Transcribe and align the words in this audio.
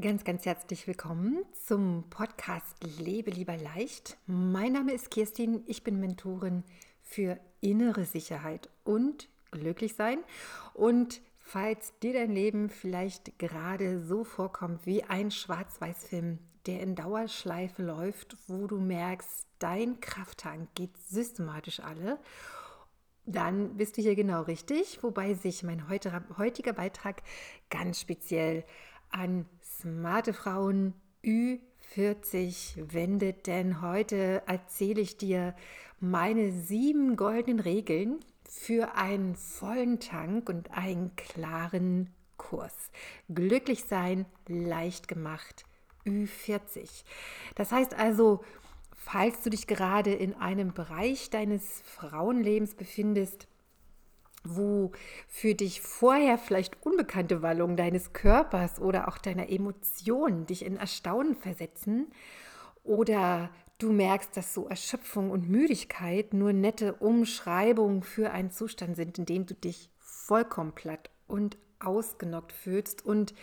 Ganz, 0.00 0.24
ganz 0.24 0.44
herzlich 0.44 0.88
willkommen 0.88 1.44
zum 1.52 2.10
Podcast 2.10 2.74
Lebe 2.98 3.30
lieber 3.30 3.56
leicht. 3.56 4.16
Mein 4.26 4.72
Name 4.72 4.92
ist 4.92 5.12
Kirstin, 5.12 5.62
ich 5.66 5.84
bin 5.84 6.00
Mentorin 6.00 6.64
für 7.00 7.38
innere 7.60 8.04
Sicherheit 8.04 8.68
und 8.82 9.28
Glücklichsein. 9.52 10.18
Und 10.72 11.20
falls 11.38 11.96
dir 12.00 12.12
dein 12.12 12.32
Leben 12.32 12.70
vielleicht 12.70 13.38
gerade 13.38 14.02
so 14.02 14.24
vorkommt 14.24 14.84
wie 14.84 15.04
ein 15.04 15.30
Schwarz-Weiß-Film, 15.30 16.40
der 16.66 16.80
in 16.80 16.96
Dauerschleife 16.96 17.84
läuft, 17.84 18.36
wo 18.48 18.66
du 18.66 18.80
merkst, 18.80 19.46
dein 19.60 20.00
Krafttank 20.00 20.74
geht 20.74 20.98
systematisch 21.06 21.78
alle, 21.78 22.18
dann 23.26 23.76
bist 23.76 23.96
du 23.96 24.02
hier 24.02 24.16
genau 24.16 24.42
richtig, 24.42 25.04
wobei 25.04 25.34
sich 25.34 25.62
mein 25.62 25.88
heutiger 25.88 26.72
Beitrag 26.72 27.22
ganz 27.70 28.00
speziell 28.00 28.64
an 29.14 29.46
smarte 29.80 30.32
Frauen 30.32 30.94
Ü40 31.24 32.92
wendet, 32.92 33.46
denn 33.46 33.80
heute 33.80 34.42
erzähle 34.46 35.00
ich 35.00 35.16
dir 35.16 35.54
meine 36.00 36.52
sieben 36.52 37.16
goldenen 37.16 37.60
Regeln 37.60 38.20
für 38.48 38.94
einen 38.94 39.34
vollen 39.34 40.00
Tank 40.00 40.48
und 40.48 40.70
einen 40.70 41.16
klaren 41.16 42.10
Kurs. 42.36 42.74
Glücklich 43.28 43.84
sein, 43.84 44.26
leicht 44.48 45.08
gemacht, 45.08 45.64
Ü40. 46.06 47.04
Das 47.54 47.72
heißt 47.72 47.94
also, 47.94 48.44
falls 48.94 49.42
du 49.42 49.50
dich 49.50 49.66
gerade 49.66 50.12
in 50.12 50.34
einem 50.34 50.72
Bereich 50.72 51.30
deines 51.30 51.80
Frauenlebens 51.82 52.74
befindest, 52.74 53.48
wo 54.44 54.92
für 55.26 55.54
dich 55.54 55.80
vorher 55.80 56.38
vielleicht 56.38 56.84
unbekannte 56.84 57.42
Wallungen 57.42 57.76
deines 57.76 58.12
Körpers 58.12 58.78
oder 58.80 59.08
auch 59.08 59.18
deiner 59.18 59.48
Emotionen 59.48 60.46
dich 60.46 60.64
in 60.64 60.76
Erstaunen 60.76 61.34
versetzen 61.34 62.08
oder 62.82 63.50
du 63.78 63.92
merkst, 63.92 64.36
dass 64.36 64.54
so 64.54 64.68
Erschöpfung 64.68 65.30
und 65.30 65.48
Müdigkeit 65.48 66.34
nur 66.34 66.52
nette 66.52 66.94
Umschreibungen 66.94 68.02
für 68.02 68.30
einen 68.30 68.50
Zustand 68.50 68.96
sind, 68.96 69.18
in 69.18 69.26
dem 69.26 69.46
du 69.46 69.54
dich 69.54 69.90
vollkommen 69.98 70.72
platt 70.72 71.10
und 71.26 71.56
ausgenockt 71.80 72.52
fühlst 72.52 73.04
und 73.04 73.34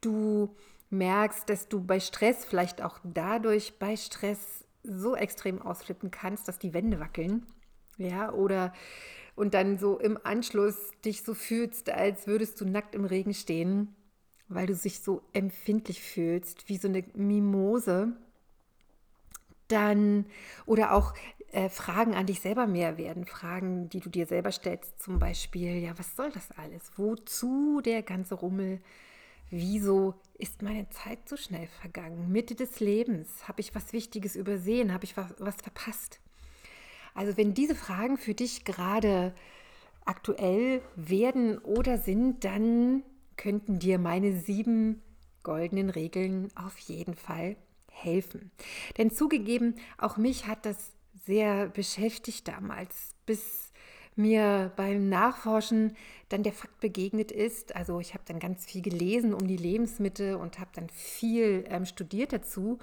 du 0.00 0.54
merkst, 0.90 1.48
dass 1.48 1.68
du 1.68 1.82
bei 1.82 2.00
Stress 2.00 2.44
vielleicht 2.44 2.82
auch 2.82 2.98
dadurch 3.02 3.78
bei 3.78 3.96
Stress 3.96 4.64
so 4.82 5.16
extrem 5.16 5.60
ausflippen 5.60 6.10
kannst, 6.10 6.46
dass 6.46 6.58
die 6.58 6.74
Wände 6.74 7.00
wackeln, 7.00 7.46
ja, 7.96 8.32
oder 8.32 8.72
und 9.36 9.54
dann 9.54 9.78
so 9.78 9.98
im 9.98 10.18
Anschluss 10.22 10.76
dich 11.04 11.22
so 11.22 11.34
fühlst, 11.34 11.90
als 11.90 12.26
würdest 12.26 12.60
du 12.60 12.64
nackt 12.64 12.94
im 12.94 13.04
Regen 13.04 13.34
stehen, 13.34 13.94
weil 14.48 14.66
du 14.66 14.74
dich 14.74 15.00
so 15.00 15.22
empfindlich 15.32 16.00
fühlst, 16.02 16.68
wie 16.68 16.76
so 16.76 16.88
eine 16.88 17.04
Mimose, 17.14 18.12
dann 19.68 20.26
oder 20.66 20.92
auch 20.92 21.14
äh, 21.52 21.68
Fragen 21.68 22.14
an 22.14 22.26
dich 22.26 22.40
selber 22.40 22.66
mehr 22.66 22.98
werden, 22.98 23.26
Fragen, 23.26 23.88
die 23.88 24.00
du 24.00 24.10
dir 24.10 24.26
selber 24.26 24.52
stellst, 24.52 25.02
zum 25.02 25.18
Beispiel, 25.18 25.78
ja, 25.78 25.98
was 25.98 26.16
soll 26.16 26.30
das 26.30 26.50
alles? 26.56 26.92
Wozu 26.96 27.80
der 27.80 28.02
ganze 28.02 28.34
Rummel? 28.34 28.80
Wieso 29.50 30.14
ist 30.38 30.62
meine 30.62 30.88
Zeit 30.90 31.28
so 31.28 31.36
schnell 31.36 31.66
vergangen? 31.66 32.32
Mitte 32.32 32.54
des 32.54 32.80
Lebens, 32.80 33.46
habe 33.46 33.60
ich 33.60 33.74
was 33.74 33.92
Wichtiges 33.92 34.36
übersehen? 34.36 34.92
Habe 34.92 35.04
ich 35.04 35.16
was, 35.16 35.34
was 35.38 35.56
verpasst? 35.56 36.20
Also 37.14 37.36
wenn 37.36 37.54
diese 37.54 37.74
Fragen 37.74 38.18
für 38.18 38.34
dich 38.34 38.64
gerade 38.64 39.34
aktuell 40.04 40.82
werden 40.96 41.58
oder 41.58 41.98
sind, 41.98 42.44
dann 42.44 43.02
könnten 43.36 43.78
dir 43.78 43.98
meine 43.98 44.36
sieben 44.38 45.02
goldenen 45.42 45.90
Regeln 45.90 46.48
auf 46.56 46.76
jeden 46.78 47.14
Fall 47.14 47.56
helfen. 47.90 48.50
Denn 48.98 49.10
zugegeben, 49.10 49.76
auch 49.98 50.16
mich 50.16 50.46
hat 50.46 50.66
das 50.66 50.92
sehr 51.26 51.68
beschäftigt 51.68 52.48
damals, 52.48 53.14
bis 53.26 53.63
mir 54.16 54.72
beim 54.76 55.08
Nachforschen 55.08 55.96
dann 56.28 56.42
der 56.42 56.52
Fakt 56.52 56.80
begegnet 56.80 57.32
ist. 57.32 57.74
Also 57.74 58.00
ich 58.00 58.14
habe 58.14 58.24
dann 58.26 58.38
ganz 58.38 58.64
viel 58.64 58.82
gelesen 58.82 59.34
um 59.34 59.46
die 59.46 59.56
Lebensmittel 59.56 60.36
und 60.36 60.58
habe 60.58 60.70
dann 60.74 60.88
viel 60.88 61.64
ähm, 61.68 61.84
studiert 61.84 62.32
dazu. 62.32 62.78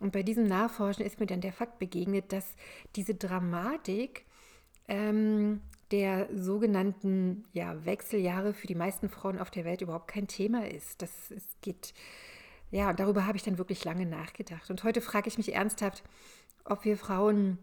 Und 0.00 0.12
bei 0.12 0.22
diesem 0.22 0.46
Nachforschen 0.46 1.04
ist 1.04 1.20
mir 1.20 1.26
dann 1.26 1.40
der 1.40 1.52
Fakt 1.52 1.78
begegnet, 1.78 2.32
dass 2.32 2.54
diese 2.94 3.14
Dramatik 3.14 4.26
ähm, 4.88 5.62
der 5.90 6.28
sogenannten 6.34 7.44
ja, 7.52 7.84
Wechseljahre 7.84 8.52
für 8.52 8.66
die 8.66 8.74
meisten 8.74 9.08
Frauen 9.08 9.38
auf 9.38 9.50
der 9.50 9.64
Welt 9.64 9.82
überhaupt 9.82 10.08
kein 10.08 10.26
Thema 10.26 10.68
ist. 10.68 11.00
Das 11.00 11.30
es 11.30 11.44
geht, 11.62 11.94
ja, 12.70 12.92
darüber 12.92 13.26
habe 13.26 13.36
ich 13.36 13.44
dann 13.44 13.58
wirklich 13.58 13.84
lange 13.84 14.06
nachgedacht. 14.06 14.70
Und 14.70 14.84
heute 14.84 15.00
frage 15.00 15.28
ich 15.28 15.38
mich 15.38 15.54
ernsthaft, 15.54 16.02
ob 16.64 16.84
wir 16.84 16.96
Frauen 16.96 17.58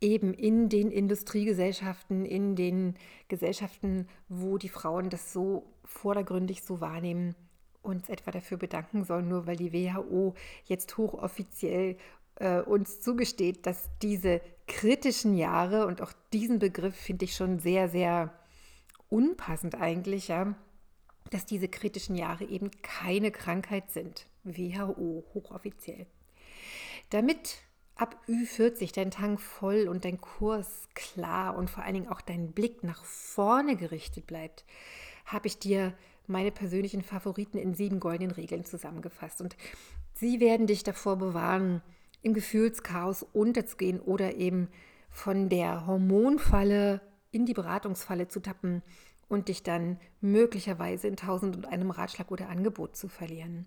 eben 0.00 0.32
in 0.34 0.68
den 0.68 0.90
Industriegesellschaften, 0.90 2.24
in 2.24 2.56
den 2.56 2.94
Gesellschaften, 3.28 4.08
wo 4.28 4.58
die 4.58 4.68
Frauen 4.68 5.10
das 5.10 5.32
so 5.32 5.64
vordergründig 5.84 6.62
so 6.62 6.80
wahrnehmen, 6.80 7.34
uns 7.82 8.08
etwa 8.08 8.30
dafür 8.30 8.58
bedanken 8.58 9.04
sollen, 9.04 9.28
nur 9.28 9.46
weil 9.46 9.56
die 9.56 9.72
WHO 9.72 10.34
jetzt 10.64 10.96
hochoffiziell 10.96 11.96
äh, 12.36 12.60
uns 12.60 13.00
zugesteht, 13.00 13.66
dass 13.66 13.88
diese 14.02 14.40
kritischen 14.66 15.36
Jahre 15.36 15.86
und 15.86 16.02
auch 16.02 16.12
diesen 16.32 16.58
Begriff 16.58 16.94
finde 16.94 17.24
ich 17.24 17.34
schon 17.34 17.58
sehr, 17.58 17.88
sehr 17.88 18.32
unpassend 19.08 19.74
eigentlich, 19.74 20.28
ja, 20.28 20.54
dass 21.30 21.46
diese 21.46 21.68
kritischen 21.68 22.16
Jahre 22.16 22.44
eben 22.44 22.70
keine 22.82 23.30
Krankheit 23.30 23.90
sind. 23.90 24.26
WHO 24.44 25.24
hochoffiziell. 25.34 26.06
Damit 27.10 27.58
ab 28.00 28.16
Ü40 28.28 28.94
dein 28.94 29.10
Tank 29.10 29.40
voll 29.40 29.86
und 29.86 30.06
dein 30.06 30.20
Kurs 30.20 30.88
klar 30.94 31.54
und 31.56 31.68
vor 31.68 31.84
allen 31.84 31.94
Dingen 31.94 32.08
auch 32.08 32.22
dein 32.22 32.52
Blick 32.52 32.82
nach 32.82 33.04
vorne 33.04 33.76
gerichtet 33.76 34.26
bleibt, 34.26 34.64
habe 35.26 35.46
ich 35.46 35.58
dir 35.58 35.92
meine 36.26 36.50
persönlichen 36.50 37.02
Favoriten 37.02 37.58
in 37.58 37.74
sieben 37.74 38.00
goldenen 38.00 38.30
Regeln 38.30 38.64
zusammengefasst. 38.64 39.42
Und 39.42 39.56
sie 40.14 40.40
werden 40.40 40.66
dich 40.66 40.82
davor 40.82 41.16
bewahren, 41.16 41.82
im 42.22 42.32
Gefühlschaos 42.32 43.22
unterzugehen 43.34 44.00
oder 44.00 44.34
eben 44.34 44.68
von 45.10 45.50
der 45.50 45.86
Hormonfalle 45.86 47.02
in 47.32 47.44
die 47.44 47.54
Beratungsfalle 47.54 48.28
zu 48.28 48.40
tappen 48.40 48.82
und 49.28 49.48
dich 49.48 49.62
dann 49.62 49.98
möglicherweise 50.20 51.06
in 51.06 51.16
tausend 51.16 51.54
und 51.54 51.66
einem 51.66 51.90
Ratschlag 51.90 52.30
oder 52.30 52.48
Angebot 52.48 52.96
zu 52.96 53.08
verlieren. 53.08 53.66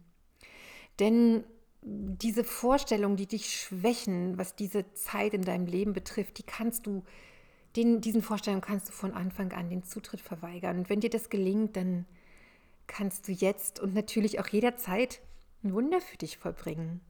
Denn 0.99 1.43
diese 1.85 2.44
Vorstellungen, 2.44 3.17
die 3.17 3.27
dich 3.27 3.53
schwächen, 3.53 4.38
was 4.38 4.55
diese 4.55 4.91
Zeit 4.94 5.33
in 5.33 5.44
deinem 5.44 5.66
Leben 5.66 5.94
betrifft, 5.94 6.38
die 6.38 6.44
kannst 6.44 6.88
du, 6.88 7.03
den, 7.75 8.01
diesen 8.01 8.21
Vorstellungen 8.21 8.61
kannst 8.61 8.89
du 8.89 8.94
von 8.94 9.13
Anfang 9.13 9.51
an 9.51 9.69
den 9.69 9.83
Zutritt 9.83 10.22
verweigern. 10.22 10.79
Und 10.79 10.89
wenn 10.89 11.01
dir 11.01 11.09
das 11.09 11.29
gelingt, 11.29 11.75
dann 11.75 12.05
kannst 12.88 13.27
du 13.27 13.31
jetzt 13.31 13.79
und 13.79 13.93
natürlich 13.93 14.39
auch 14.39 14.47
jederzeit 14.47 15.22
ein 15.63 15.73
Wunder 15.73 15.99
für 15.99 16.17
dich 16.17 16.38
vollbringen. 16.38 17.01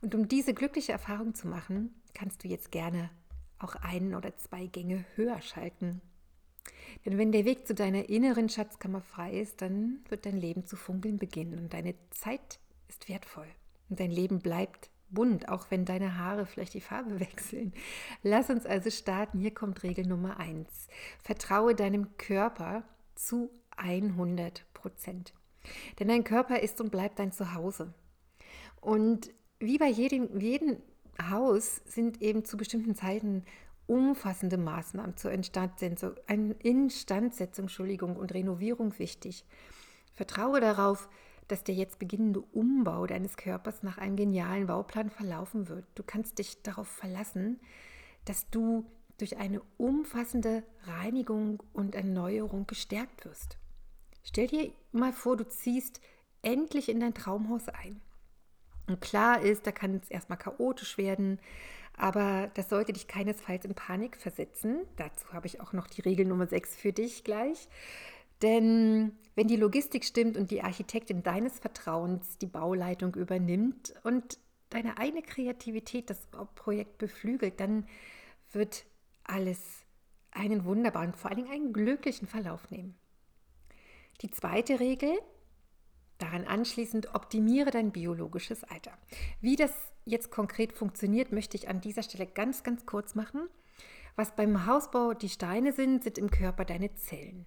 Und 0.00 0.14
um 0.14 0.28
diese 0.28 0.54
glückliche 0.54 0.92
Erfahrung 0.92 1.34
zu 1.34 1.46
machen, 1.46 1.94
kannst 2.14 2.42
du 2.42 2.48
jetzt 2.48 2.72
gerne 2.72 3.10
auch 3.58 3.74
einen 3.76 4.14
oder 4.14 4.36
zwei 4.36 4.66
Gänge 4.66 5.04
höher 5.14 5.40
schalten. 5.42 6.00
Denn 7.04 7.18
wenn 7.18 7.32
der 7.32 7.44
Weg 7.44 7.66
zu 7.66 7.74
deiner 7.74 8.08
inneren 8.08 8.48
Schatzkammer 8.48 9.00
frei 9.00 9.38
ist, 9.38 9.62
dann 9.62 10.00
wird 10.08 10.26
dein 10.26 10.36
Leben 10.36 10.66
zu 10.66 10.76
funkeln 10.76 11.18
beginnen 11.18 11.58
und 11.58 11.72
deine 11.72 11.94
Zeit 12.10 12.58
ist 12.88 13.08
wertvoll. 13.08 13.46
Und 13.90 14.00
dein 14.00 14.10
Leben 14.10 14.38
bleibt 14.38 14.90
bunt, 15.10 15.48
auch 15.48 15.66
wenn 15.70 15.84
deine 15.84 16.16
Haare 16.16 16.46
vielleicht 16.46 16.74
die 16.74 16.80
Farbe 16.80 17.20
wechseln. 17.20 17.72
Lass 18.22 18.48
uns 18.50 18.64
also 18.64 18.90
starten. 18.90 19.38
Hier 19.38 19.52
kommt 19.52 19.82
Regel 19.82 20.06
Nummer 20.06 20.38
eins. 20.38 20.88
Vertraue 21.22 21.74
deinem 21.74 22.16
Körper 22.16 22.84
zu 23.14 23.50
100 23.76 24.64
Prozent. 24.72 25.34
Denn 25.98 26.08
dein 26.08 26.24
Körper 26.24 26.60
ist 26.60 26.80
und 26.80 26.90
bleibt 26.90 27.18
dein 27.18 27.32
Zuhause. 27.32 27.92
Und 28.80 29.30
wie 29.58 29.76
bei 29.76 29.88
jedem, 29.88 30.40
jedem 30.40 30.78
Haus 31.30 31.82
sind 31.84 32.22
eben 32.22 32.44
zu 32.44 32.56
bestimmten 32.56 32.94
Zeiten 32.94 33.44
umfassende 33.86 34.56
Maßnahmen 34.56 35.16
zur 35.16 35.32
Instandsetzung, 35.32 36.12
Instandsetzung 36.60 37.64
Entschuldigung, 37.64 38.16
und 38.16 38.32
Renovierung 38.32 38.98
wichtig. 38.98 39.44
Vertraue 40.14 40.60
darauf, 40.60 41.08
dass 41.50 41.64
der 41.64 41.74
jetzt 41.74 41.98
beginnende 41.98 42.40
Umbau 42.40 43.06
deines 43.06 43.36
Körpers 43.36 43.82
nach 43.82 43.98
einem 43.98 44.16
genialen 44.16 44.66
Bauplan 44.66 45.10
verlaufen 45.10 45.68
wird. 45.68 45.84
Du 45.94 46.02
kannst 46.02 46.38
dich 46.38 46.62
darauf 46.62 46.88
verlassen, 46.88 47.60
dass 48.24 48.48
du 48.50 48.86
durch 49.18 49.36
eine 49.36 49.60
umfassende 49.76 50.62
Reinigung 50.84 51.62
und 51.72 51.94
Erneuerung 51.94 52.66
gestärkt 52.66 53.24
wirst. 53.24 53.58
Stell 54.22 54.46
dir 54.46 54.72
mal 54.92 55.12
vor, 55.12 55.36
du 55.36 55.46
ziehst 55.46 56.00
endlich 56.42 56.88
in 56.88 57.00
dein 57.00 57.14
Traumhaus 57.14 57.68
ein. 57.68 58.00
Und 58.86 59.00
klar 59.00 59.40
ist, 59.42 59.66
da 59.66 59.72
kann 59.72 59.94
es 59.94 60.10
erstmal 60.10 60.38
chaotisch 60.38 60.98
werden, 60.98 61.38
aber 61.96 62.50
das 62.54 62.68
sollte 62.68 62.92
dich 62.92 63.08
keinesfalls 63.08 63.64
in 63.64 63.74
Panik 63.74 64.16
versetzen. 64.16 64.86
Dazu 64.96 65.32
habe 65.32 65.46
ich 65.46 65.60
auch 65.60 65.72
noch 65.72 65.86
die 65.86 66.00
Regel 66.00 66.26
Nummer 66.26 66.46
6 66.46 66.76
für 66.76 66.92
dich 66.92 67.24
gleich. 67.24 67.68
Denn 68.42 69.12
wenn 69.34 69.48
die 69.48 69.56
Logistik 69.56 70.04
stimmt 70.04 70.36
und 70.36 70.50
die 70.50 70.62
Architektin 70.62 71.22
deines 71.22 71.58
Vertrauens 71.58 72.38
die 72.38 72.46
Bauleitung 72.46 73.14
übernimmt 73.14 73.94
und 74.02 74.38
deine 74.70 74.98
eigene 74.98 75.22
Kreativität 75.22 76.10
das 76.10 76.28
Projekt 76.54 76.98
beflügelt, 76.98 77.60
dann 77.60 77.86
wird 78.52 78.84
alles 79.24 79.84
einen 80.30 80.64
wunderbaren, 80.64 81.12
vor 81.12 81.30
allen 81.30 81.38
Dingen 81.38 81.52
einen 81.52 81.72
glücklichen 81.72 82.28
Verlauf 82.28 82.70
nehmen. 82.70 82.94
Die 84.22 84.30
zweite 84.30 84.80
Regel, 84.80 85.10
daran 86.18 86.44
anschließend, 86.44 87.14
optimiere 87.14 87.70
dein 87.70 87.90
biologisches 87.90 88.64
Alter. 88.64 88.92
Wie 89.40 89.56
das 89.56 89.72
jetzt 90.04 90.30
konkret 90.30 90.72
funktioniert, 90.72 91.32
möchte 91.32 91.56
ich 91.56 91.68
an 91.68 91.80
dieser 91.80 92.02
Stelle 92.02 92.26
ganz, 92.26 92.62
ganz 92.62 92.86
kurz 92.86 93.14
machen. 93.14 93.48
Was 94.16 94.36
beim 94.36 94.66
Hausbau 94.66 95.14
die 95.14 95.28
Steine 95.28 95.72
sind, 95.72 96.04
sind 96.04 96.18
im 96.18 96.30
Körper 96.30 96.64
deine 96.64 96.94
Zellen. 96.94 97.46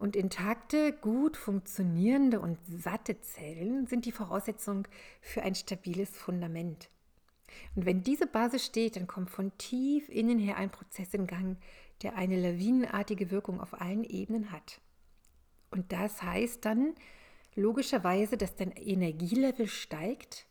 Und 0.00 0.16
intakte, 0.16 0.92
gut 0.94 1.36
funktionierende 1.36 2.40
und 2.40 2.56
satte 2.66 3.20
Zellen 3.20 3.86
sind 3.86 4.06
die 4.06 4.12
Voraussetzung 4.12 4.88
für 5.20 5.42
ein 5.42 5.54
stabiles 5.54 6.08
Fundament. 6.08 6.88
Und 7.76 7.84
wenn 7.84 8.02
diese 8.02 8.26
Basis 8.26 8.64
steht, 8.64 8.96
dann 8.96 9.06
kommt 9.06 9.28
von 9.28 9.52
tief 9.58 10.08
innen 10.08 10.38
her 10.38 10.56
ein 10.56 10.70
Prozess 10.70 11.12
in 11.12 11.26
Gang, 11.26 11.58
der 12.00 12.16
eine 12.16 12.40
lawinenartige 12.40 13.30
Wirkung 13.30 13.60
auf 13.60 13.78
allen 13.78 14.02
Ebenen 14.04 14.52
hat. 14.52 14.80
Und 15.70 15.92
das 15.92 16.22
heißt 16.22 16.64
dann 16.64 16.94
logischerweise, 17.54 18.38
dass 18.38 18.56
dein 18.56 18.72
Energielevel 18.72 19.68
steigt 19.68 20.46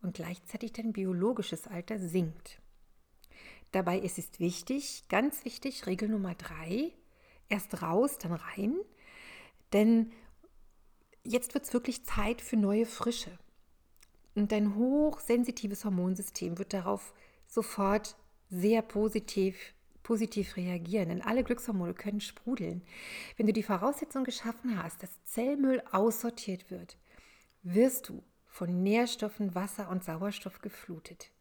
und 0.00 0.14
gleichzeitig 0.14 0.72
dein 0.72 0.94
biologisches 0.94 1.66
Alter 1.66 1.98
sinkt. 1.98 2.62
Dabei 3.72 3.98
ist 3.98 4.16
es 4.16 4.40
wichtig, 4.40 5.04
ganz 5.10 5.44
wichtig, 5.44 5.86
Regel 5.86 6.08
Nummer 6.08 6.34
drei, 6.34 6.92
erst 7.48 7.82
raus, 7.82 8.18
dann 8.18 8.32
rein, 8.32 8.76
denn 9.72 10.12
jetzt 11.24 11.54
wird 11.54 11.64
es 11.64 11.72
wirklich 11.72 12.04
Zeit 12.04 12.40
für 12.40 12.56
neue 12.56 12.86
Frische. 12.86 13.38
Und 14.34 14.52
dein 14.52 14.76
hochsensitives 14.76 15.84
Hormonsystem 15.84 16.58
wird 16.58 16.72
darauf 16.72 17.14
sofort 17.46 18.16
sehr 18.50 18.82
positiv 18.82 19.74
positiv 20.06 20.56
reagieren, 20.56 21.08
denn 21.08 21.22
alle 21.22 21.42
Glückshormone 21.42 21.92
können 21.92 22.20
sprudeln. 22.20 22.82
Wenn 23.36 23.48
du 23.48 23.52
die 23.52 23.64
Voraussetzung 23.64 24.22
geschaffen 24.22 24.80
hast, 24.80 25.02
dass 25.02 25.24
Zellmüll 25.24 25.82
aussortiert 25.90 26.70
wird, 26.70 26.96
wirst 27.64 28.08
du 28.08 28.22
von 28.46 28.84
Nährstoffen, 28.84 29.56
Wasser 29.56 29.90
und 29.90 30.04
Sauerstoff 30.04 30.60
geflutet. 30.60 31.32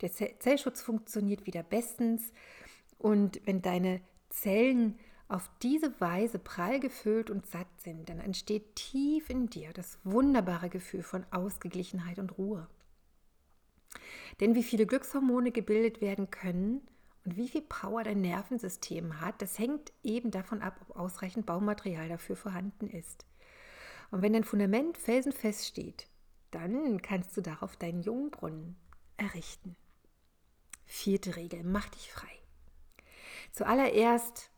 Der 0.00 0.10
Zellschutz 0.12 0.82
funktioniert 0.82 1.46
wieder 1.46 1.62
bestens 1.62 2.32
und 2.98 3.40
wenn 3.44 3.62
deine 3.62 4.00
Zellen 4.30 4.98
auf 5.28 5.50
diese 5.62 6.00
Weise 6.00 6.38
prall 6.38 6.80
gefüllt 6.80 7.30
und 7.30 7.46
satt 7.46 7.68
sind, 7.82 8.08
dann 8.08 8.18
entsteht 8.18 8.76
tief 8.76 9.28
in 9.28 9.48
dir 9.48 9.72
das 9.72 9.98
wunderbare 10.04 10.70
Gefühl 10.70 11.02
von 11.02 11.26
Ausgeglichenheit 11.30 12.18
und 12.18 12.38
Ruhe. 12.38 12.66
Denn 14.40 14.54
wie 14.54 14.62
viele 14.62 14.86
Glückshormone 14.86 15.52
gebildet 15.52 16.00
werden 16.00 16.30
können, 16.30 16.80
und 17.28 17.36
wie 17.36 17.48
viel 17.48 17.60
Power 17.60 18.04
dein 18.04 18.22
Nervensystem 18.22 19.20
hat, 19.20 19.42
das 19.42 19.58
hängt 19.58 19.92
eben 20.02 20.30
davon 20.30 20.62
ab, 20.62 20.80
ob 20.88 20.96
ausreichend 20.96 21.44
Baumaterial 21.44 22.08
dafür 22.08 22.36
vorhanden 22.36 22.88
ist. 22.88 23.26
Und 24.10 24.22
wenn 24.22 24.32
dein 24.32 24.44
Fundament 24.44 24.96
felsenfest 24.96 25.66
steht, 25.66 26.08
dann 26.52 27.02
kannst 27.02 27.36
du 27.36 27.42
darauf 27.42 27.76
deinen 27.76 28.00
Jungbrunnen 28.00 28.76
errichten. 29.18 29.76
Vierte 30.86 31.36
Regel, 31.36 31.64
mach 31.64 31.90
dich 31.90 32.10
frei. 32.10 32.30
Zuallererst 33.52 34.50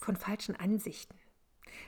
von 0.00 0.16
falschen 0.16 0.56
Ansichten. 0.56 1.16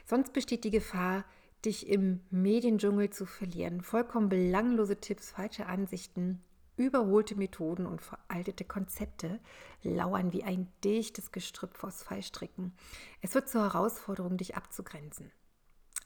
Sonst 0.05 0.33
besteht 0.33 0.63
die 0.63 0.71
Gefahr, 0.71 1.25
dich 1.65 1.87
im 1.87 2.21
Mediendschungel 2.29 3.09
zu 3.11 3.25
verlieren. 3.25 3.81
Vollkommen 3.81 4.29
belanglose 4.29 4.97
Tipps, 4.97 5.31
falsche 5.31 5.67
Ansichten 5.67 6.43
Überholte 6.77 7.35
Methoden 7.35 7.85
und 7.85 8.01
veraltete 8.01 8.63
Konzepte 8.63 9.39
lauern 9.83 10.33
wie 10.33 10.43
ein 10.43 10.67
dichtes 10.83 11.31
Gestrüpp 11.31 11.77
vors 11.77 12.01
Fallstricken. 12.01 12.73
Es 13.21 13.35
wird 13.35 13.49
zur 13.49 13.61
Herausforderung, 13.61 14.37
dich 14.37 14.55
abzugrenzen. 14.55 15.31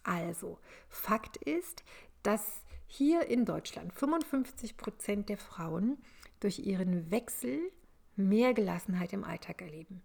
Also, 0.04 0.60
Fakt 0.90 1.38
ist, 1.38 1.84
dass 2.24 2.62
hier 2.88 3.28
in 3.28 3.46
Deutschland 3.46 3.94
55 3.94 4.76
Prozent 4.76 5.30
der 5.30 5.38
Frauen 5.38 5.98
durch 6.40 6.60
ihren 6.60 7.10
Wechsel 7.10 7.60
mehr 8.16 8.54
Gelassenheit 8.54 9.14
im 9.14 9.24
Alltag 9.24 9.62
erleben. 9.62 10.02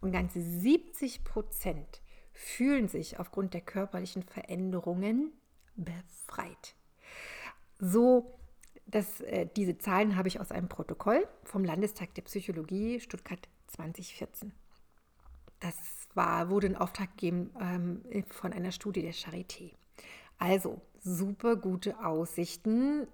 Und 0.00 0.12
ganze 0.12 0.40
70 0.40 1.24
Prozent 1.24 2.00
fühlen 2.32 2.88
sich 2.88 3.18
aufgrund 3.18 3.54
der 3.54 3.60
körperlichen 3.60 4.22
Veränderungen 4.22 5.32
befreit. 5.76 6.74
So 7.78 8.38
das, 8.90 9.20
äh, 9.20 9.46
diese 9.56 9.78
Zahlen 9.78 10.16
habe 10.16 10.28
ich 10.28 10.40
aus 10.40 10.50
einem 10.50 10.68
Protokoll 10.68 11.26
vom 11.44 11.64
Landestag 11.64 12.14
der 12.14 12.22
Psychologie 12.22 13.00
Stuttgart 13.00 13.48
2014. 13.68 14.52
Das 15.60 15.76
war, 16.14 16.50
wurde 16.50 16.66
in 16.66 16.76
Auftrag 16.76 17.10
gegeben 17.16 17.50
ähm, 17.60 18.24
von 18.28 18.52
einer 18.52 18.72
Studie 18.72 19.02
der 19.02 19.14
Charité. 19.14 19.72
Also 20.38 20.80
super 21.02 21.56
gute 21.56 22.04
Aussichten. 22.04 23.06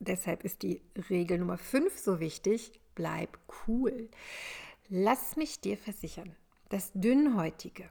Deshalb 0.00 0.44
ist 0.44 0.62
die 0.62 0.82
Regel 1.08 1.38
Nummer 1.38 1.58
5 1.58 1.96
so 1.96 2.20
wichtig. 2.20 2.80
Bleib 2.94 3.38
cool. 3.66 4.10
Lass 4.94 5.36
mich 5.36 5.58
dir 5.58 5.78
versichern, 5.78 6.36
das 6.68 6.92
dünnhäutige 6.92 7.88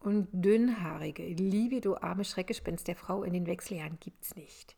und 0.00 0.28
dünnhaarige, 0.32 1.26
libido-arme 1.26 2.26
Schreckgespenst 2.26 2.86
der 2.86 2.94
Frau 2.94 3.22
in 3.22 3.32
den 3.32 3.46
Wechseljahren 3.46 3.98
gibt 4.00 4.22
es 4.22 4.36
nicht. 4.36 4.76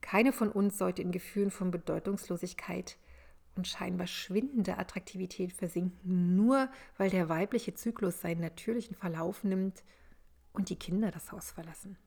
Keine 0.00 0.32
von 0.32 0.50
uns 0.50 0.78
sollte 0.78 1.02
in 1.02 1.12
Gefühlen 1.12 1.50
von 1.50 1.70
Bedeutungslosigkeit 1.70 2.96
und 3.56 3.68
scheinbar 3.68 4.06
schwindender 4.06 4.78
Attraktivität 4.78 5.52
versinken, 5.52 6.34
nur 6.34 6.70
weil 6.96 7.10
der 7.10 7.28
weibliche 7.28 7.74
Zyklus 7.74 8.22
seinen 8.22 8.40
natürlichen 8.40 8.96
Verlauf 8.96 9.44
nimmt 9.44 9.84
und 10.54 10.70
die 10.70 10.76
Kinder 10.76 11.10
das 11.10 11.30
Haus 11.30 11.50
verlassen. 11.50 11.98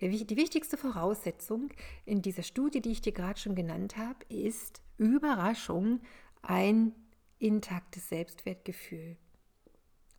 Der, 0.00 0.08
die 0.08 0.36
wichtigste 0.36 0.76
Voraussetzung 0.76 1.68
in 2.04 2.22
dieser 2.22 2.42
Studie, 2.42 2.80
die 2.80 2.90
ich 2.90 3.02
dir 3.02 3.12
gerade 3.12 3.38
schon 3.38 3.54
genannt 3.54 3.96
habe, 3.96 4.18
ist 4.28 4.82
Überraschung, 4.98 6.00
ein 6.42 6.92
intaktes 7.38 8.08
Selbstwertgefühl. 8.08 9.16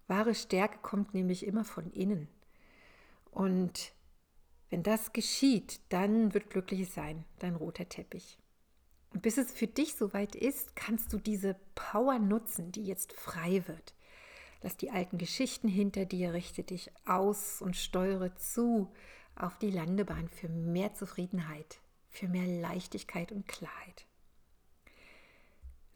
Wahre 0.08 0.36
Stärke 0.36 0.80
kommt 0.81 1.14
nämlich 1.14 1.46
immer 1.46 1.66
von 1.66 1.92
innen. 1.92 2.28
Und 3.31 3.94
wenn 4.69 4.84
das 4.84 5.14
geschieht, 5.14 5.80
dann 5.90 6.34
wird 6.34 6.50
glückliches 6.50 6.94
sein, 6.94 7.24
dein 7.39 7.56
roter 7.56 7.88
Teppich. 7.88 8.39
Und 9.13 9.22
bis 9.22 9.38
es 9.38 9.51
für 9.51 9.68
dich 9.68 9.96
soweit 9.96 10.36
ist, 10.36 10.75
kannst 10.75 11.13
du 11.13 11.18
diese 11.18 11.56
Power 11.75 12.20
nutzen, 12.20 12.72
die 12.72 12.84
jetzt 12.84 13.13
frei 13.13 13.63
wird. 13.68 13.94
Lass 14.62 14.75
die 14.75 14.91
alten 14.91 15.18
Geschichten 15.18 15.68
hinter 15.68 16.06
dir, 16.06 16.34
richte 16.34 16.63
dich 16.63 16.91
aus 17.06 17.62
und 17.62 17.75
steuere 17.75 18.36
zu 18.36 18.91
auf 19.36 19.58
die 19.60 19.72
Landebahn 19.72 20.27
für 20.30 20.50
mehr 20.50 20.94
Zufriedenheit, 20.94 21.80
für 22.10 22.27
mehr 22.27 22.48
Leichtigkeit 22.48 23.32
und 23.32 23.48
Klarheit. 23.48 24.06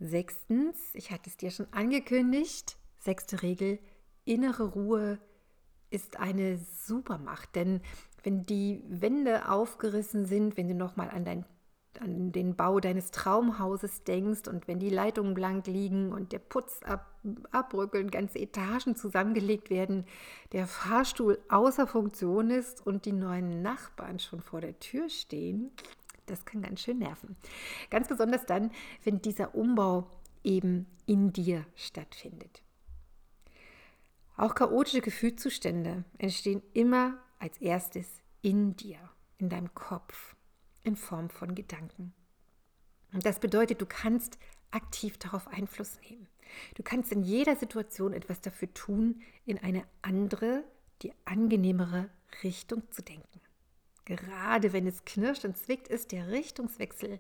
Sechstens, 0.02 0.78
ich 0.94 1.12
hatte 1.12 1.30
es 1.30 1.38
dir 1.38 1.52
schon 1.52 1.72
angekündigt, 1.72 2.76
sechste 2.98 3.44
Regel, 3.44 3.78
innere 4.26 4.64
Ruhe 4.64 5.20
ist 5.92 6.20
eine 6.20 6.58
Supermacht, 6.58 7.56
denn 7.56 7.82
wenn 8.24 8.48
die 8.48 8.84
Wände 8.88 9.48
aufgerissen 9.48 10.26
sind, 10.26 10.58
wenn 10.58 10.68
du 10.68 10.74
nochmal 10.74 11.12
an, 11.12 11.46
an 12.00 12.32
den 12.32 12.56
Bau 12.56 12.80
deines 12.80 13.12
Traumhauses 13.12 14.04
denkst 14.04 14.48
und 14.48 14.68
wenn 14.68 14.80
die 14.80 14.90
Leitungen 14.90 15.36
blank 15.36 15.68
liegen 15.68 16.12
und 16.12 16.32
der 16.32 16.40
Putz 16.40 16.82
ab, 16.82 17.20
abbröckeln, 17.52 18.10
ganze 18.10 18.40
Etagen 18.40 18.96
zusammengelegt 18.96 19.70
werden, 19.70 20.06
der 20.52 20.66
Fahrstuhl 20.66 21.38
außer 21.48 21.86
Funktion 21.86 22.50
ist 22.50 22.84
und 22.84 23.06
die 23.06 23.14
neuen 23.14 23.62
Nachbarn 23.62 24.18
schon 24.18 24.42
vor 24.42 24.62
der 24.62 24.80
Tür 24.80 25.10
stehen, 25.10 25.70
das 26.32 26.46
kann 26.46 26.62
ganz 26.62 26.82
schön 26.82 27.00
nerven. 27.00 27.36
Ganz 27.90 28.08
besonders 28.08 28.46
dann, 28.46 28.72
wenn 29.04 29.22
dieser 29.22 29.56
Umbau 29.56 30.10
eben 30.44 30.88
in 31.06 31.34
dir 31.34 31.66
stattfindet. 31.76 32.64
Auch 34.38 34.56
chaotische 34.56 35.02
Gefühlszustände 35.02 36.04
entstehen 36.18 36.64
immer 36.74 37.20
als 37.38 37.58
erstes 37.60 38.08
in 38.42 38.76
dir, 38.76 38.98
in 39.38 39.50
deinem 39.50 39.74
Kopf, 39.74 40.36
in 40.84 40.96
Form 40.96 41.30
von 41.30 41.54
Gedanken. 41.54 42.14
Und 43.14 43.26
das 43.26 43.40
bedeutet, 43.40 43.82
du 43.82 43.86
kannst 43.86 44.40
aktiv 44.72 45.18
darauf 45.18 45.48
Einfluss 45.48 46.00
nehmen. 46.10 46.28
Du 46.76 46.84
kannst 46.84 47.12
in 47.12 47.24
jeder 47.24 47.56
Situation 47.56 48.14
etwas 48.14 48.42
dafür 48.42 48.74
tun, 48.74 49.22
in 49.46 49.58
eine 49.58 49.84
andere, 50.02 50.64
die 51.02 51.14
angenehmere 51.26 52.10
Richtung 52.44 52.90
zu 52.92 53.02
denken. 53.02 53.42
Gerade 54.06 54.74
wenn 54.74 54.88
es 54.88 55.06
knirscht 55.06 55.46
und 55.46 55.58
zwickt, 55.58 55.88
ist 55.88 56.12
der 56.12 56.30
Richtungswechsel 56.30 57.20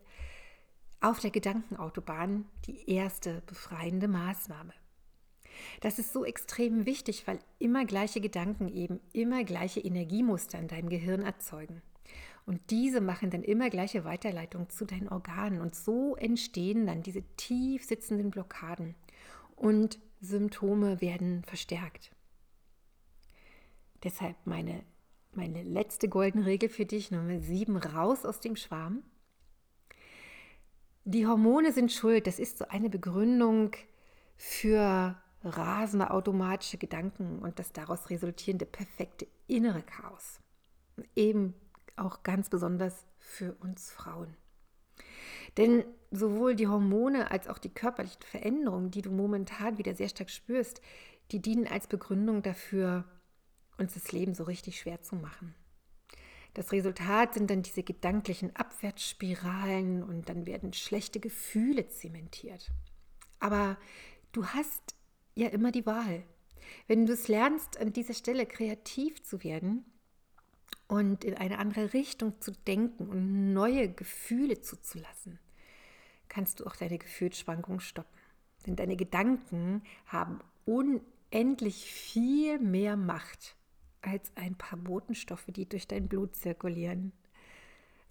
auf 1.00 1.20
der 1.20 1.32
Gedankenautobahn 1.32 2.46
die 2.66 2.90
erste 2.90 3.42
befreiende 3.46 4.08
Maßnahme. 4.08 4.74
Das 5.82 6.00
ist 6.00 6.14
so 6.14 6.26
extrem 6.26 6.86
wichtig, 6.86 7.28
weil 7.28 7.40
immer 7.60 7.86
gleiche 7.86 8.22
Gedanken 8.22 8.68
eben 8.68 9.00
immer 9.14 9.44
gleiche 9.44 9.80
Energiemuster 9.80 10.60
in 10.60 10.68
deinem 10.68 10.90
Gehirn 10.90 11.22
erzeugen. 11.22 11.82
Und 12.46 12.72
diese 12.72 13.02
machen 13.02 13.30
dann 13.30 13.44
immer 13.44 13.70
gleiche 13.70 14.04
Weiterleitung 14.04 14.70
zu 14.70 14.86
deinen 14.86 15.10
Organen. 15.10 15.62
Und 15.62 15.76
so 15.76 16.16
entstehen 16.16 16.88
dann 16.88 17.04
diese 17.04 17.24
tief 17.38 17.86
sitzenden 17.86 18.32
Blockaden. 18.32 18.96
Und 19.56 20.00
Symptome 20.22 21.02
werden 21.02 21.44
verstärkt. 21.44 22.12
Deshalb 24.04 24.36
meine, 24.46 24.84
meine 25.34 25.64
letzte 25.64 26.10
goldene 26.10 26.46
Regel 26.46 26.70
für 26.70 26.86
dich, 26.86 27.12
Nummer 27.12 27.40
sieben, 27.40 27.78
raus 27.78 28.26
aus 28.26 28.40
dem 28.40 28.56
Schwarm. 28.56 29.04
Die 31.04 31.26
Hormone 31.26 31.72
sind 31.72 31.92
schuld, 31.92 32.28
das 32.28 32.40
ist 32.40 32.58
so 32.58 32.68
eine 32.68 32.90
Begründung 32.90 33.72
für 34.36 35.18
rasende 35.44 36.12
automatische 36.12 36.78
Gedanken 36.78 37.40
und 37.40 37.58
das 37.58 37.74
daraus 37.74 38.10
resultierende 38.10 38.66
perfekte 38.66 39.28
innere 39.48 39.82
Chaos. 39.82 40.40
Eben 41.16 41.56
auch 41.96 42.24
ganz 42.24 42.50
besonders 42.50 43.06
für 43.18 43.56
uns 43.62 43.92
Frauen. 43.92 44.36
Denn 45.58 45.84
sowohl 46.12 46.56
die 46.56 46.68
Hormone 46.68 47.32
als 47.32 47.48
auch 47.48 47.58
die 47.58 47.74
körperlichen 47.74 48.22
Veränderungen, 48.22 48.92
die 48.92 49.02
du 49.02 49.12
momentan 49.12 49.78
wieder 49.78 49.96
sehr 49.96 50.10
stark 50.10 50.30
spürst, 50.30 50.82
die 51.32 51.42
dienen 51.42 51.68
als 51.68 51.88
Begründung 51.88 52.42
dafür, 52.42 53.06
uns 53.82 53.94
das 53.94 54.12
Leben 54.12 54.34
so 54.34 54.44
richtig 54.44 54.80
schwer 54.80 55.02
zu 55.02 55.16
machen. 55.16 55.54
Das 56.54 56.72
Resultat 56.72 57.34
sind 57.34 57.50
dann 57.50 57.64
diese 57.64 57.84
gedanklichen 57.84 58.56
Abwärtsspiralen 58.56 60.04
und 60.04 60.28
dann 60.28 60.46
werden 60.46 60.74
schlechte 60.74 61.20
Gefühle 61.20 61.88
zementiert. 61.88 62.72
Aber 63.40 63.78
du 64.34 64.46
hast 64.46 64.96
ja 65.36 65.48
immer 65.48 65.72
die 65.72 65.86
Wahl. 65.86 66.24
Wenn 66.88 67.06
du 67.06 67.14
es 67.14 67.28
lernst, 67.28 67.80
an 67.80 67.94
dieser 67.94 68.14
Stelle 68.14 68.46
kreativ 68.46 69.24
zu 69.24 69.44
werden 69.44 69.86
und 70.88 71.24
in 71.24 71.36
eine 71.36 71.58
andere 71.58 71.94
Richtung 71.94 72.42
zu 72.42 72.52
denken 72.52 73.08
und 73.08 73.54
neue 73.54 73.90
Gefühle 73.90 74.60
zuzulassen, 74.62 75.40
kannst 76.28 76.60
du 76.60 76.66
auch 76.66 76.76
deine 76.76 76.98
Gefühlsschwankungen 76.98 77.80
stoppen. 77.80 78.20
Denn 78.66 78.76
deine 78.76 78.98
Gedanken 78.98 79.84
haben 80.06 80.40
unendlich 80.66 81.92
viel 81.92 82.60
mehr 82.60 82.98
Macht 82.98 83.56
als 84.02 84.32
ein 84.36 84.56
paar 84.56 84.80
Botenstoffe, 84.80 85.48
die 85.48 85.68
durch 85.68 85.88
dein 85.88 86.08
Blut 86.08 86.36
zirkulieren. 86.36 87.12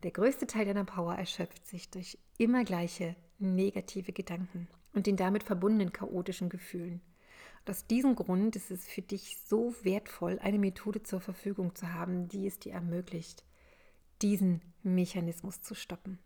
Der 0.02 0.10
größte 0.10 0.46
Teil 0.46 0.64
deiner 0.64 0.84
Power 0.84 1.14
erschöpft 1.14 1.66
sich 1.66 1.90
durch 1.90 2.18
immer 2.38 2.64
gleiche 2.64 3.16
negative 3.38 4.12
Gedanken 4.12 4.68
und 4.92 5.06
den 5.06 5.16
damit 5.16 5.42
verbundenen 5.42 5.92
chaotischen 5.92 6.48
Gefühlen. 6.48 7.00
Und 7.60 7.70
aus 7.70 7.86
diesem 7.86 8.14
Grund 8.14 8.56
ist 8.56 8.70
es 8.70 8.88
für 8.88 9.02
dich 9.02 9.36
so 9.46 9.74
wertvoll, 9.82 10.38
eine 10.40 10.58
Methode 10.58 11.02
zur 11.02 11.20
Verfügung 11.20 11.74
zu 11.74 11.92
haben, 11.92 12.28
die 12.28 12.46
es 12.46 12.58
dir 12.58 12.72
ermöglicht, 12.72 13.44
diesen 14.22 14.62
Mechanismus 14.82 15.62
zu 15.62 15.74
stoppen. 15.74 16.18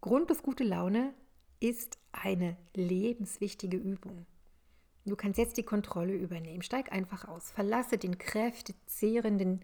Grund 0.00 0.28
bis 0.28 0.42
gute 0.42 0.62
Laune 0.62 1.12
ist 1.60 1.98
eine 2.12 2.56
lebenswichtige 2.74 3.76
Übung. 3.76 4.26
Du 5.08 5.16
kannst 5.16 5.38
jetzt 5.38 5.56
die 5.56 5.62
Kontrolle 5.62 6.14
übernehmen. 6.14 6.62
Steig 6.62 6.92
einfach 6.92 7.26
aus. 7.26 7.50
Verlasse 7.50 7.98
den 7.98 8.18
kräftezehrenden, 8.18 9.62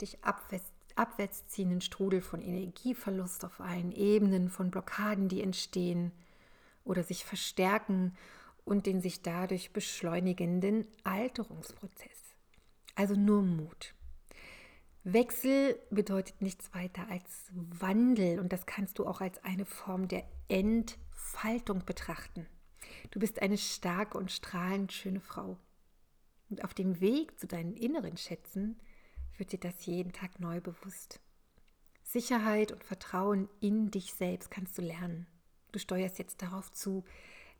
dich 0.00 0.22
abwärts, 0.24 0.72
abwärts 0.94 1.46
ziehenden 1.48 1.80
Strudel 1.80 2.20
von 2.20 2.42
Energieverlust 2.42 3.44
auf 3.44 3.60
allen 3.60 3.92
Ebenen, 3.92 4.48
von 4.48 4.70
Blockaden, 4.70 5.28
die 5.28 5.42
entstehen 5.42 6.12
oder 6.84 7.02
sich 7.02 7.24
verstärken 7.24 8.16
und 8.64 8.86
den 8.86 9.00
sich 9.00 9.22
dadurch 9.22 9.72
beschleunigenden 9.72 10.86
Alterungsprozess. 11.04 12.34
Also 12.94 13.14
nur 13.14 13.42
Mut. 13.42 13.94
Wechsel 15.04 15.78
bedeutet 15.90 16.42
nichts 16.42 16.74
weiter 16.74 17.06
als 17.08 17.52
Wandel 17.52 18.40
und 18.40 18.52
das 18.52 18.66
kannst 18.66 18.98
du 18.98 19.06
auch 19.06 19.20
als 19.20 19.42
eine 19.44 19.64
Form 19.64 20.08
der 20.08 20.24
Entfaltung 20.48 21.84
betrachten. 21.84 22.46
Du 23.10 23.20
bist 23.20 23.40
eine 23.40 23.58
starke 23.58 24.18
und 24.18 24.30
strahlend 24.30 24.92
schöne 24.92 25.20
Frau. 25.20 25.58
Und 26.50 26.64
auf 26.64 26.74
dem 26.74 27.00
Weg 27.00 27.38
zu 27.38 27.46
deinen 27.46 27.74
inneren 27.74 28.16
Schätzen 28.16 28.80
wird 29.36 29.52
dir 29.52 29.58
das 29.58 29.86
jeden 29.86 30.12
Tag 30.12 30.40
neu 30.40 30.60
bewusst. 30.60 31.20
Sicherheit 32.02 32.72
und 32.72 32.84
Vertrauen 32.84 33.48
in 33.60 33.90
dich 33.90 34.14
selbst 34.14 34.50
kannst 34.50 34.78
du 34.78 34.82
lernen. 34.82 35.26
Du 35.72 35.78
steuerst 35.78 36.18
jetzt 36.18 36.40
darauf 36.40 36.72
zu, 36.72 37.04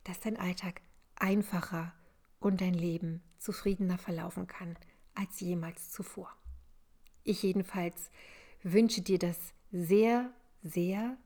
dass 0.03 0.19
dein 0.19 0.37
Alltag 0.37 0.81
einfacher 1.15 1.93
und 2.39 2.61
dein 2.61 2.73
Leben 2.73 3.21
zufriedener 3.39 3.97
verlaufen 3.97 4.47
kann 4.47 4.77
als 5.13 5.39
jemals 5.39 5.91
zuvor. 5.91 6.31
Ich 7.23 7.43
jedenfalls 7.43 8.09
wünsche 8.63 9.01
dir 9.01 9.19
das 9.19 9.37
sehr, 9.71 10.31
sehr. 10.63 11.17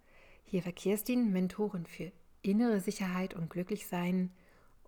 Hier 0.43 0.65
war 0.65 0.71
Kerstin, 0.71 1.31
Mentorin 1.31 1.85
für 1.85 2.11
innere 2.41 2.79
Sicherheit 2.79 3.33
und 3.33 3.49
Glücklichsein. 3.49 4.31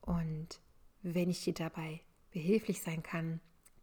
Und 0.02 0.60
wenn 1.02 1.30
ich 1.30 1.44
dir 1.44 1.54
dabei 1.54 2.02
behilflich 2.32 2.82
sein 2.82 3.04
kann, 3.04 3.40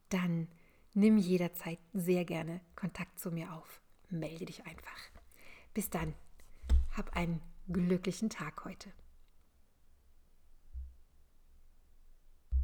dann 0.09 0.49
nimm 0.95 1.19
jederzeit 1.19 1.79
sehr 1.93 2.25
gerne 2.25 2.61
Kontakt 2.75 3.19
zu 3.19 3.31
mir 3.31 3.53
auf. 3.55 3.81
Melde 4.09 4.47
dich 4.47 4.67
einfach. 4.67 4.99
Bis 5.73 5.89
dann. 5.89 6.15
Hab 6.97 7.17
einen 7.17 7.41
glücklichen 7.69 8.31
Tag 8.31 8.65
heute. 8.65 8.93